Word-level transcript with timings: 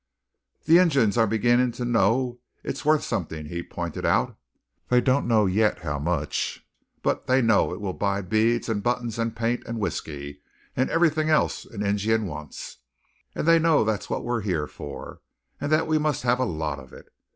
"The 0.65 0.79
Injuns 0.79 1.15
are 1.15 1.27
beginning 1.27 1.73
to 1.73 1.85
know 1.85 2.39
it's 2.63 2.83
wuth 2.83 3.03
something," 3.03 3.45
he 3.45 3.61
pointed 3.61 4.03
out. 4.03 4.35
"They 4.89 4.99
don't 4.99 5.27
know 5.27 5.45
yet 5.45 5.77
how 5.81 5.99
much, 5.99 6.67
but 7.03 7.27
they 7.27 7.39
know 7.39 7.71
it 7.71 7.79
will 7.79 7.93
buy 7.93 8.21
beads 8.23 8.67
and 8.67 8.81
buttons 8.81 9.19
and 9.19 9.35
paint 9.35 9.61
and 9.67 9.77
whiskey 9.77 10.41
and 10.75 10.89
everything 10.89 11.29
else 11.29 11.65
an 11.65 11.85
Injun 11.85 12.25
wants. 12.25 12.77
And 13.35 13.47
they 13.47 13.59
know 13.59 13.83
that's 13.83 14.09
what 14.09 14.23
we're 14.25 14.41
yere 14.41 14.65
for; 14.65 15.21
and 15.59 15.71
that 15.71 15.85
we 15.85 15.99
must 15.99 16.23
have 16.23 16.39
a 16.39 16.45
lot 16.45 16.79
of 16.79 16.93
it. 16.93 17.13